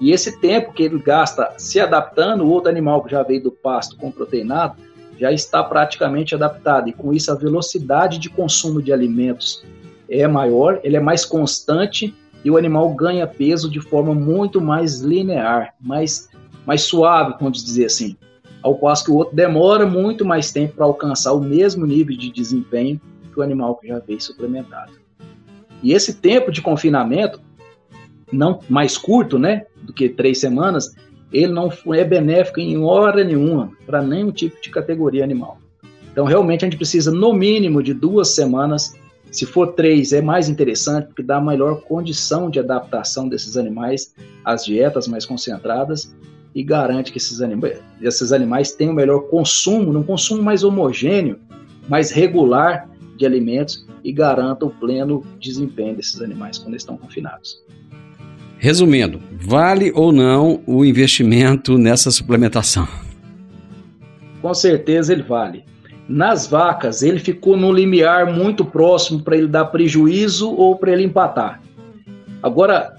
[0.01, 3.51] E esse tempo que ele gasta se adaptando, o outro animal que já veio do
[3.51, 4.75] pasto com proteinado
[5.19, 6.87] já está praticamente adaptado.
[6.87, 9.63] E com isso, a velocidade de consumo de alimentos
[10.09, 15.01] é maior, ele é mais constante e o animal ganha peso de forma muito mais
[15.01, 16.29] linear, mais,
[16.65, 18.15] mais suave, vamos dizer assim.
[18.61, 22.31] Ao passo que o outro demora muito mais tempo para alcançar o mesmo nível de
[22.31, 22.99] desempenho
[23.31, 24.93] que o animal que já veio suplementado.
[25.81, 27.41] E esse tempo de confinamento,
[28.31, 30.93] não mais curto, né, do que três semanas,
[31.31, 35.57] ele não é benéfico em hora nenhuma para nenhum tipo de categoria animal.
[36.11, 38.93] Então, realmente, a gente precisa, no mínimo, de duas semanas
[39.31, 44.13] se for três, é mais interessante, porque dá maior condição de adaptação desses animais
[44.43, 46.15] às dietas mais concentradas
[46.55, 51.39] e garante que esses animais, esses animais tenham melhor consumo, um consumo mais homogêneo,
[51.87, 57.61] mais regular de alimentos e garanta o pleno desempenho desses animais quando estão confinados.
[58.57, 62.87] Resumindo, vale ou não o investimento nessa suplementação?
[64.41, 65.63] Com certeza ele vale.
[66.09, 71.03] Nas vacas, ele ficou num limiar muito próximo para ele dar prejuízo ou para ele
[71.03, 71.61] empatar.
[72.41, 72.97] Agora,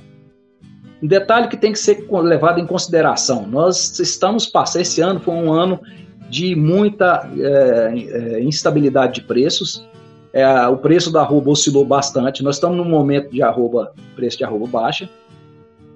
[1.02, 5.34] um detalhe que tem que ser levado em consideração: nós estamos passando, esse ano foi
[5.34, 5.80] um ano
[6.28, 9.84] de muita é, é, instabilidade de preços.
[10.32, 12.44] É, o preço da arroba oscilou bastante.
[12.44, 15.10] Nós estamos num momento de arroba, preço de arroba baixa.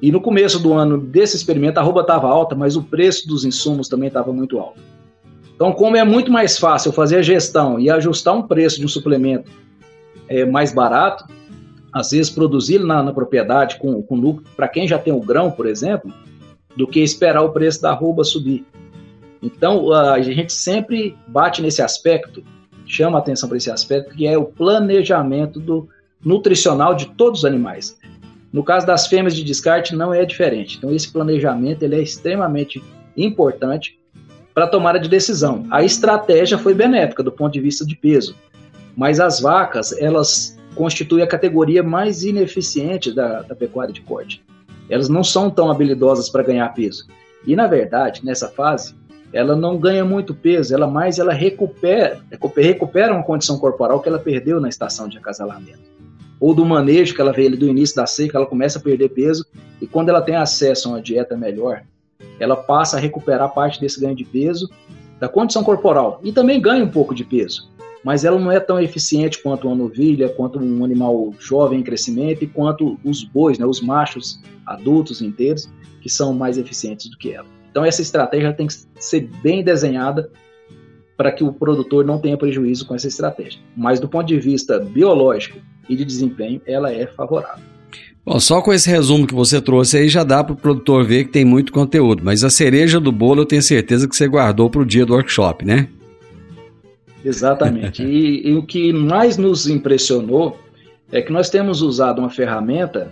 [0.03, 3.45] E no começo do ano desse experimento, a arroba estava alta, mas o preço dos
[3.45, 4.81] insumos também estava muito alto.
[5.55, 8.89] Então, como é muito mais fácil fazer a gestão e ajustar um preço de um
[8.89, 9.51] suplemento
[10.29, 11.25] é, mais barato,
[11.93, 15.51] às vezes produzir na, na propriedade com, com lucro, para quem já tem o grão,
[15.51, 16.13] por exemplo,
[16.77, 18.65] do que esperar o preço da arroba subir.
[19.41, 22.43] Então, a gente sempre bate nesse aspecto,
[22.87, 25.89] chama atenção para esse aspecto, que é o planejamento do
[26.25, 27.97] nutricional de todos os animais.
[28.53, 30.79] No caso das fêmeas de descarte, não é diferente.
[30.79, 32.83] Então, esse planejamento ele é extremamente
[33.17, 33.99] importante
[34.55, 35.67] para tomada de decisão.
[35.71, 38.37] A estratégia foi benéfica do ponto de vista de peso,
[38.97, 44.43] mas as vacas, elas constituem a categoria mais ineficiente da, da pecuária de corte.
[44.89, 47.07] Elas não são tão habilidosas para ganhar peso.
[47.47, 48.95] E, na verdade, nessa fase,
[49.33, 52.21] ela não ganha muito peso, ela mais ela recupera,
[52.57, 55.93] recupera uma condição corporal que ela perdeu na estação de acasalamento.
[56.39, 59.45] Ou do manejo que ela veio do início da seca, ela começa a perder peso,
[59.81, 61.83] e quando ela tem acesso a uma dieta melhor,
[62.39, 64.69] ela passa a recuperar parte desse ganho de peso
[65.21, 67.71] da condição corporal e também ganha um pouco de peso,
[68.05, 72.45] mas ela não é tão eficiente quanto uma novilha, quanto um animal jovem em crescimento
[72.45, 77.33] e quanto os bois, né, os machos adultos inteiros, que são mais eficientes do que
[77.33, 77.47] ela.
[77.71, 80.31] Então essa estratégia tem que ser bem desenhada
[81.17, 83.61] para que o produtor não tenha prejuízo com essa estratégia.
[83.77, 85.59] Mas do ponto de vista biológico
[85.89, 87.74] e de desempenho, ela é favorável.
[88.25, 91.25] Bom, só com esse resumo que você trouxe aí já dá para o produtor ver
[91.25, 94.71] que tem muito conteúdo, mas a cereja do bolo eu tenho certeza que você guardou
[94.71, 95.89] para o dia do workshop, né?
[97.23, 98.03] Exatamente.
[98.03, 100.59] e, e o que mais nos impressionou
[101.13, 103.11] é que nós temos usado uma ferramenta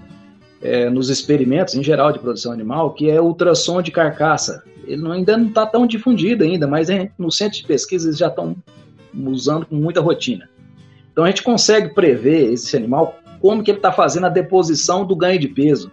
[0.63, 4.63] é, nos experimentos em geral de produção animal, que é ultrassom de carcaça.
[4.87, 8.29] Ele não, ainda não está tão difundido ainda, mas no centro de pesquisa eles já
[8.29, 8.57] estão
[9.27, 10.49] usando com muita rotina.
[11.13, 15.17] Então a gente consegue prever esse animal como que ele está fazendo a deposição do
[15.17, 15.91] ganho de peso,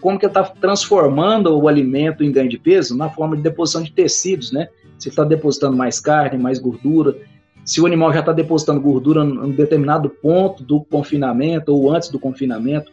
[0.00, 3.80] como que ele está transformando o alimento em ganho de peso na forma de deposição
[3.80, 4.66] de tecidos, né?
[4.98, 7.16] Se está depositando mais carne, mais gordura,
[7.64, 12.08] se o animal já está depositando gordura em um determinado ponto do confinamento ou antes
[12.08, 12.90] do confinamento.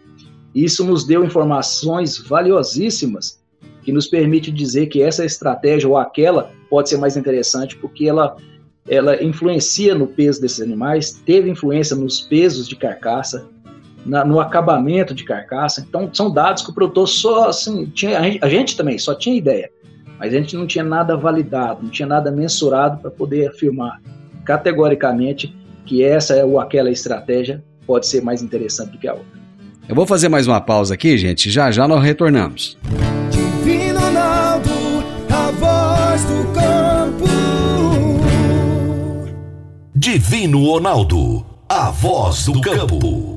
[0.53, 3.41] Isso nos deu informações valiosíssimas
[3.81, 8.37] que nos permite dizer que essa estratégia ou aquela pode ser mais interessante porque ela
[8.87, 13.47] ela influencia no peso desses animais, teve influência nos pesos de carcaça,
[14.05, 15.85] na, no acabamento de carcaça.
[15.87, 19.13] Então, são dados que o produtor só, assim, tinha, a gente, a gente também só
[19.13, 19.69] tinha ideia,
[20.19, 24.01] mas a gente não tinha nada validado, não tinha nada mensurado para poder afirmar
[24.45, 25.53] categoricamente
[25.85, 29.37] que essa é ou aquela estratégia pode ser mais interessante do que a outra.
[29.87, 31.49] Eu vou fazer mais uma pausa aqui, gente.
[31.49, 32.77] Já já nós retornamos.
[33.31, 34.71] Divino Ronaldo,
[35.29, 37.25] a voz do campo.
[39.95, 43.36] Divino Ronaldo, a voz do campo.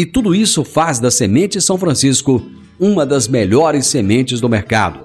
[0.00, 2.42] E tudo isso faz da Semente São Francisco
[2.78, 5.00] uma das melhores sementes do mercado.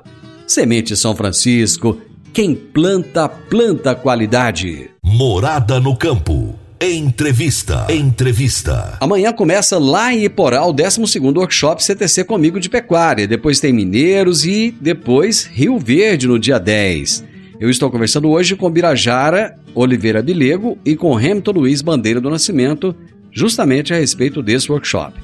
[0.48, 1.98] Semente São Francisco,
[2.32, 4.90] quem planta, planta qualidade.
[5.04, 6.58] Morada no campo.
[6.80, 7.86] Entrevista.
[7.90, 8.98] Entrevista.
[9.02, 13.28] Amanhã começa lá em Iporá o 12 Workshop CTC Comigo de Pecuária.
[13.28, 17.22] Depois tem Mineiros e depois Rio Verde no dia 10.
[17.60, 22.96] Eu estou conversando hoje com Birajara Oliveira Bilego e com Hamilton Luiz Bandeira do Nascimento,
[23.36, 25.20] justamente a respeito desse workshop.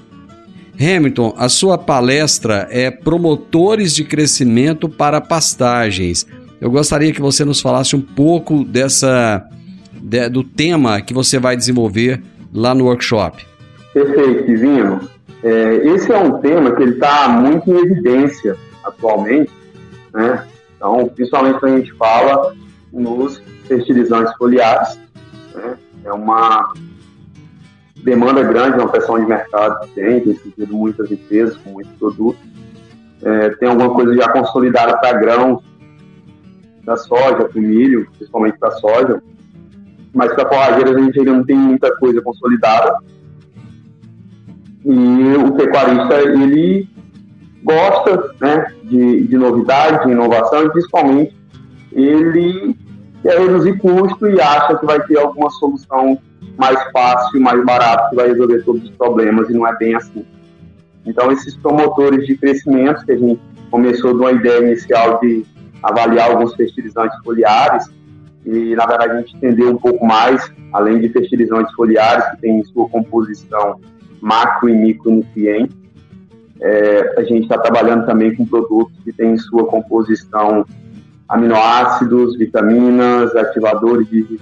[0.78, 6.28] Hamilton, a sua palestra é Promotores de Crescimento para Pastagens.
[6.60, 9.48] Eu gostaria que você nos falasse um pouco dessa
[9.94, 12.22] de, do tema que você vai desenvolver
[12.54, 13.46] lá no workshop.
[13.94, 15.10] Perfeito, Divino.
[15.44, 19.52] É, esse é um tema que ele está muito em evidência atualmente,
[20.14, 20.46] né?
[20.76, 22.56] Então, principalmente quando a gente fala
[22.92, 25.00] nos fertilizantes foliares,
[25.56, 25.78] né?
[26.04, 26.74] é uma
[28.04, 32.42] demanda grande, uma pressão de mercado que tem, tem sentido muitas empresas com muitos produtos.
[33.24, 35.64] É, tem alguma coisa já consolidada para grãos
[36.84, 39.22] da soja, para milho, principalmente para soja,
[40.14, 42.98] mas para forrageiras a gente ainda não tem muita coisa consolidada.
[44.84, 46.90] E o pecuarista, ele
[47.64, 51.38] gosta né, de, de novidade, de inovação, e principalmente
[51.92, 52.76] ele
[53.22, 56.20] quer reduzir custo e acha que vai ter alguma solução
[56.58, 60.26] mais fácil, mais barata, que vai resolver todos os problemas, e não é bem assim.
[61.06, 65.46] Então, esses promotores de crescimento, que a gente começou de uma ideia inicial de
[65.82, 67.90] avaliar alguns fertilizantes foliares,
[68.46, 72.60] e na verdade a gente entendeu um pouco mais, além de fertilizantes foliares, que tem
[72.60, 73.80] em sua composição
[74.20, 75.76] macro e micronutrientes,
[76.60, 80.64] é, a gente está trabalhando também com produtos que têm em sua composição
[81.28, 84.40] aminoácidos, vitaminas, ativadores de,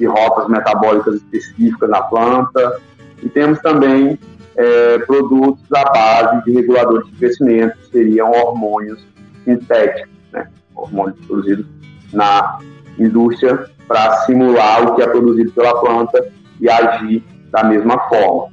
[0.00, 2.80] de rotas metabólicas específicas na planta,
[3.22, 4.18] e temos também
[4.56, 8.98] é, produtos à base de reguladores de crescimento, que seriam hormônios
[9.44, 10.48] sintéticos, né?
[10.74, 11.66] hormônios produzidos
[12.12, 12.58] na
[12.98, 18.52] indústria para simular o que é produzido pela planta e agir da mesma forma.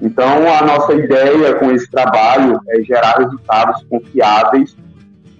[0.00, 4.76] Então, a nossa ideia com esse trabalho é gerar resultados confiáveis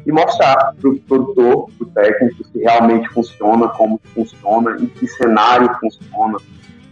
[0.06, 5.06] e mostrar para o produtor, para o técnico, se realmente funciona, como funciona, em que
[5.08, 6.38] cenário funciona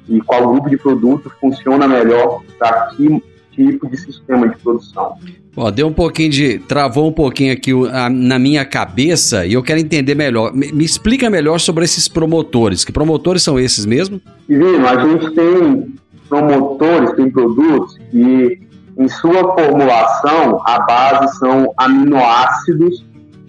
[0.08, 3.22] e qual grupo de produto funciona melhor para que
[3.52, 5.16] tipo de sistema de produção.
[5.56, 6.58] Ó, deu um pouquinho de.
[6.58, 10.52] travou um pouquinho aqui a, na minha cabeça e eu quero entender melhor.
[10.52, 12.84] Me, me, explica melhor sobre esses promotores.
[12.84, 14.20] Que promotores são esses mesmo?
[14.48, 15.94] Divino, a gente tem
[16.28, 18.58] promotores, tem produtos que,
[18.96, 23.04] em sua formulação, a base são aminoácidos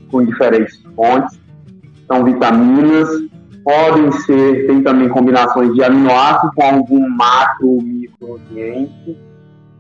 [0.10, 1.40] com diferentes fontes,
[2.08, 3.10] são vitaminas,
[3.64, 9.18] podem ser, tem também combinações de aminoácidos com algum macro micronutriente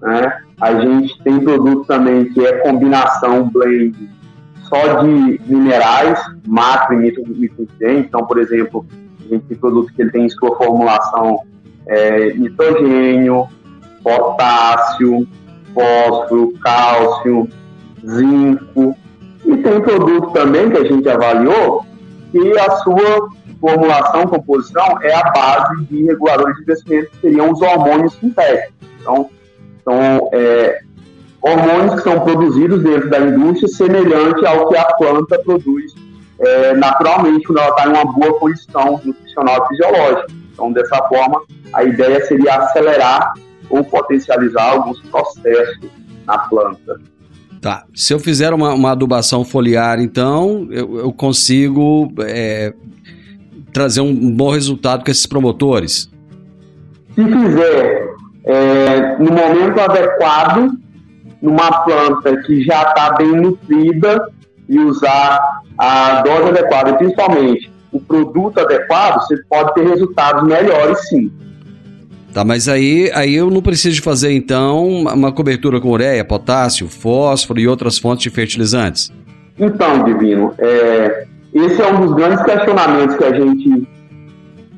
[0.06, 0.41] né?
[0.62, 4.10] A gente tem produto também que é combinação blend
[4.63, 8.06] só de minerais, macro e micronutrientes.
[8.08, 8.86] Então, por exemplo,
[9.19, 11.39] a gente tem produto que ele tem em sua formulação
[11.88, 13.47] é, nitrogênio,
[14.04, 15.28] potássio,
[15.75, 17.47] fósforo, cálcio,
[18.03, 18.95] zinco.
[19.45, 21.85] E tem produto também que a gente avaliou
[22.31, 23.29] que a sua
[23.61, 28.73] formulação, composição é a base de reguladores de crescimento, que seriam os hormônios sintéticos.
[28.99, 29.29] Então,
[29.83, 30.79] são é,
[31.41, 35.93] hormônios que são produzidos dentro da indústria, semelhante ao que a planta produz
[36.39, 40.27] é, naturalmente quando ela está em uma boa condição nutricional e fisiológica.
[40.53, 41.41] Então, dessa forma,
[41.73, 43.33] a ideia seria acelerar
[43.69, 45.89] ou potencializar alguns processos
[46.26, 46.99] na planta.
[47.61, 47.86] Tá.
[47.95, 52.74] Se eu fizer uma, uma adubação foliar, então, eu, eu consigo é,
[53.74, 56.09] trazer um bom resultado com esses promotores?
[57.16, 60.72] Se fizer é, no momento adequado,
[61.41, 64.30] numa planta que já está bem nutrida
[64.70, 65.39] e usar
[65.78, 71.32] a dose adequada, principalmente o produto adequado, você pode ter resultados melhores sim.
[72.36, 77.61] Tá, mas aí, aí eu não preciso fazer então uma cobertura com ureia, potássio, fósforo
[77.61, 79.09] e outras fontes de fertilizantes?
[79.57, 83.88] Então, Divino, é, esse é um dos grandes questionamentos que a gente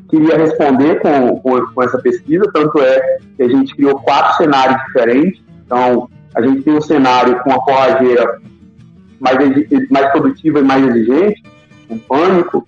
[0.08, 4.80] queria responder com, com, com, essa pesquisa, tanto é que a gente criou quatro cenários
[4.86, 5.42] diferentes.
[5.66, 8.40] Então, a gente tem um cenário com a forrageira
[9.20, 9.36] mais,
[9.90, 11.42] mais produtiva e mais exigente,
[11.88, 12.68] com pânico,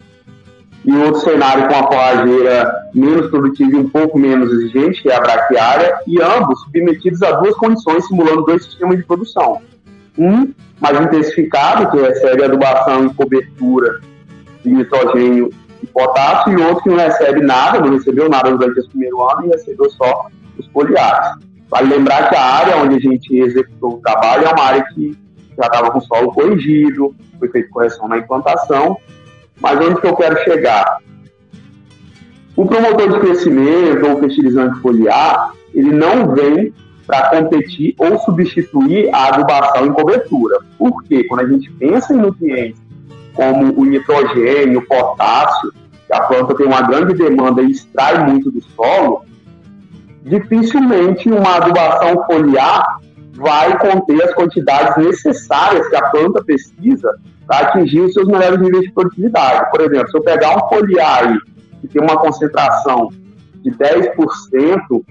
[0.90, 5.16] e outro cenário com a forrageira menos produtiva e um pouco menos exigente, que é
[5.16, 9.62] a braquiária, e ambos submetidos a duas condições, simulando dois sistemas de produção.
[10.18, 14.00] Um mais intensificado, que recebe adubação e cobertura
[14.64, 15.52] de nitrogênio
[15.84, 19.46] e potássio, e outro que não recebe nada, não recebeu nada durante esse primeiro ano
[19.46, 20.26] e recebeu só
[20.58, 21.38] os foliares.
[21.70, 25.16] Vale lembrar que a área onde a gente executou o trabalho é uma área que
[25.56, 28.98] já estava com solo corrigido, foi feita correção na implantação,
[29.60, 31.00] mas onde que eu quero chegar?
[32.56, 36.74] O promotor de crescimento ou fertilizante foliar, ele não vem
[37.08, 40.60] para competir ou substituir a adubação em cobertura.
[40.78, 41.24] Por quê?
[41.24, 42.82] Quando a gente pensa em nutrientes
[43.34, 45.72] como o nitrogênio, o potássio,
[46.06, 49.24] que a planta tem uma grande demanda e extrai muito do solo,
[50.24, 53.00] dificilmente uma adubação foliar
[53.34, 57.18] vai conter as quantidades necessárias que a planta precisa
[57.58, 59.70] atingir os seus melhores níveis de produtividade.
[59.72, 61.38] Por exemplo, se eu pegar um foliar
[61.82, 63.10] que tem uma concentração
[63.64, 65.04] de 10%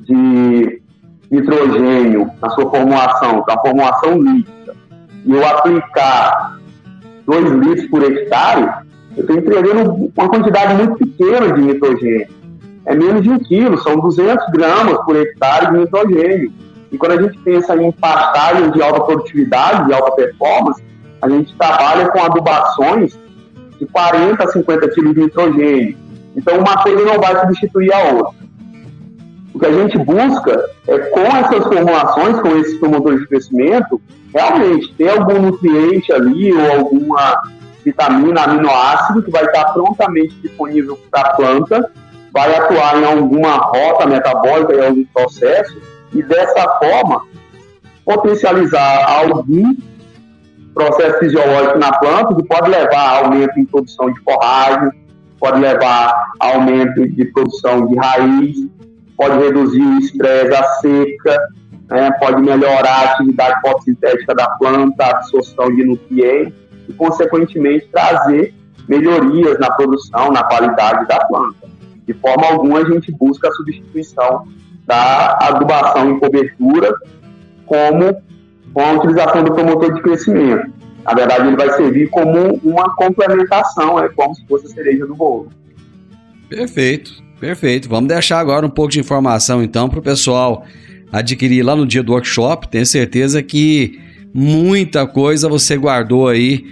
[0.00, 0.82] de
[1.30, 4.74] nitrogênio na sua formulação, na formulação líquida,
[5.24, 6.58] e eu aplicar
[7.26, 8.68] 2 litros por hectare,
[9.16, 12.36] eu estou entregando uma quantidade muito pequena de nitrogênio
[12.86, 16.52] é menos de um quilo, são 200 gramas por hectare de nitrogênio.
[16.92, 20.82] E quando a gente pensa em pastagens de alta produtividade, de alta performance,
[21.26, 23.18] a gente trabalha com adubações
[23.78, 25.96] de 40 a 50 quilos de nitrogênio.
[26.34, 28.46] Então, uma coisa não vai substituir a outra.
[29.54, 34.00] O que a gente busca é, com essas formulações, com esses promotores de crescimento,
[34.34, 37.42] realmente ter algum nutriente ali ou alguma
[37.84, 41.90] vitamina, aminoácido que vai estar prontamente disponível para a planta
[42.36, 45.80] vai atuar em alguma rota metabólica, em algum processo,
[46.12, 47.22] e dessa forma
[48.04, 49.74] potencializar algum
[50.76, 54.90] processo fisiológico na planta que pode levar a aumento em produção de forragem,
[55.40, 58.56] pode levar a aumento de produção de raiz,
[59.16, 61.48] pode reduzir o estresse, a seca,
[61.88, 66.52] né, pode melhorar a atividade fotossintética da planta, a absorção de nutrientes
[66.86, 68.54] e, consequentemente, trazer
[68.86, 71.68] melhorias na produção, na qualidade da planta.
[72.06, 74.46] De forma alguma, a gente busca a substituição
[74.86, 76.92] da adubação em cobertura
[77.64, 78.22] como
[78.76, 80.70] com a utilização do promotor de crescimento.
[81.02, 85.14] Na verdade, ele vai servir como uma complementação, é como se fosse a cereja do
[85.14, 85.48] bolo.
[86.46, 87.10] Perfeito,
[87.40, 87.88] perfeito.
[87.88, 90.66] Vamos deixar agora um pouco de informação, então, para o pessoal
[91.10, 92.68] adquirir lá no dia do workshop.
[92.68, 93.98] Tenho certeza que
[94.34, 96.62] muita coisa você guardou aí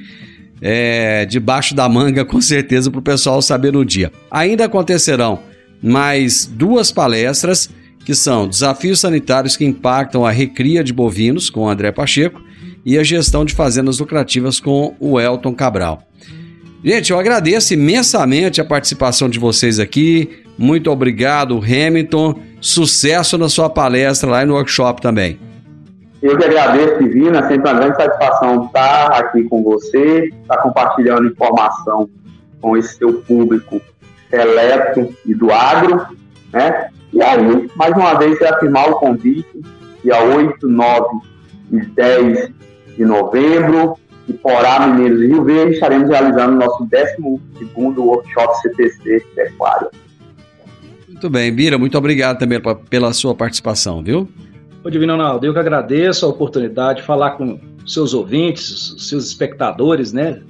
[0.61, 4.13] é, debaixo da manga, com certeza, para o pessoal saber no dia.
[4.31, 5.39] Ainda acontecerão
[5.83, 7.71] mais duas palestras,
[8.05, 12.41] que são Desafios Sanitários que Impactam a Recria de Bovinos, com André Pacheco,
[12.85, 16.03] e a Gestão de Fazendas Lucrativas, com o Elton Cabral.
[16.85, 20.45] Gente, eu agradeço imensamente a participação de vocês aqui.
[20.59, 22.39] Muito obrigado, Hamilton.
[22.61, 25.39] Sucesso na sua palestra lá no workshop também.
[26.23, 32.09] Eu que agradeço, Divina, sempre uma grande satisfação estar aqui com você, estar compartilhando informação
[32.61, 33.81] com esse seu público
[34.31, 36.07] seleto e do agro,
[36.53, 36.89] né?
[37.15, 39.63] E aí, mais uma vez, reafirmar o convite,
[40.03, 41.07] dia 8, 9
[41.71, 42.51] e 10
[42.97, 43.97] de novembro,
[44.29, 49.91] em Porá, Mineiros e Rio Verde, estaremos realizando o nosso 12º Workshop CTC Pecuária.
[51.09, 52.61] Muito bem, Bira, muito obrigado também
[52.91, 54.29] pela sua participação, viu?
[54.83, 60.13] Ô Divino Ronaldo, eu que agradeço a oportunidade de falar com seus ouvintes, seus espectadores,
[60.13, 60.41] né?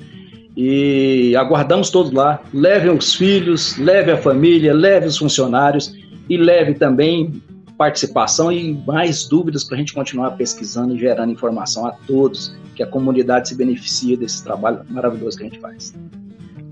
[0.56, 2.40] E aguardamos todos lá.
[2.54, 5.94] Levem os filhos, leve a família, leve os funcionários
[6.28, 7.42] e leve também
[7.76, 12.82] participação e mais dúvidas para a gente continuar pesquisando e gerando informação a todos, que
[12.82, 15.92] a comunidade se beneficie desse trabalho maravilhoso que a gente faz.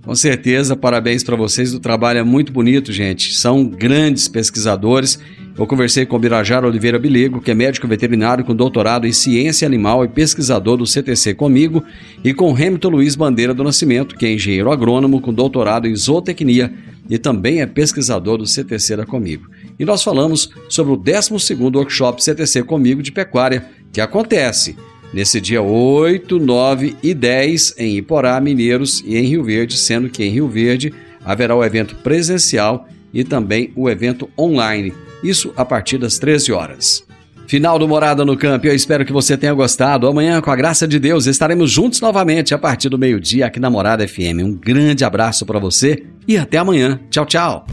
[0.04, 1.72] Com certeza, parabéns para vocês.
[1.72, 3.34] O trabalho é muito bonito, gente.
[3.34, 5.16] São grandes pesquisadores.
[5.56, 9.64] Eu conversei com o Birajara Oliveira Bilego, que é médico veterinário com doutorado em ciência
[9.64, 11.84] animal e pesquisador do CTC comigo,
[12.24, 16.72] e com Hamilton Luiz Bandeira do Nascimento, que é engenheiro agrônomo com doutorado em zootecnia
[17.08, 19.48] e também é pesquisador do CTC da Comigo.
[19.78, 24.76] E nós falamos sobre o 12º Workshop CTC Comigo de Pecuária, que acontece
[25.12, 30.24] nesse dia 8, 9 e 10 em Iporá, Mineiros e em Rio Verde, sendo que
[30.24, 30.92] em Rio Verde
[31.24, 34.92] haverá o evento presencial e também o evento online.
[35.22, 37.11] Isso a partir das 13 horas.
[37.52, 38.66] Final do Morada no Campo.
[38.66, 40.06] Eu espero que você tenha gostado.
[40.06, 43.68] Amanhã, com a graça de Deus, estaremos juntos novamente a partir do meio-dia aqui na
[43.68, 44.40] Morada FM.
[44.42, 46.98] Um grande abraço para você e até amanhã.
[47.10, 47.66] Tchau, tchau.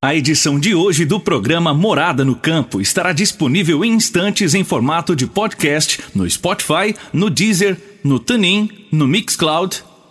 [0.00, 5.14] A edição de hoje do programa Morada no Campo estará disponível em instantes em formato
[5.14, 9.82] de podcast no Spotify, no Deezer, no TuneIn, no Mixcloud,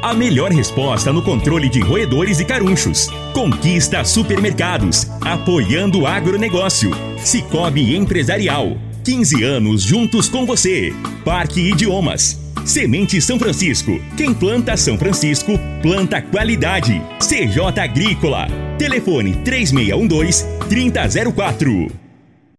[0.00, 3.08] A melhor resposta no controle de roedores e carunchos.
[3.32, 5.08] Conquista Supermercados.
[5.20, 6.92] Apoiando o agronegócio.
[7.18, 8.76] Cicobi Empresarial.
[9.04, 10.94] 15 anos juntos com você.
[11.24, 12.38] Parque Idiomas.
[12.64, 13.98] Semente São Francisco.
[14.16, 17.02] Quem planta São Francisco, planta qualidade.
[17.18, 18.46] CJ Agrícola.
[18.78, 22.07] Telefone 3612 3004.